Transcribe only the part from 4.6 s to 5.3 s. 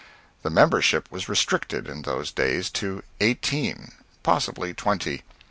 twenty.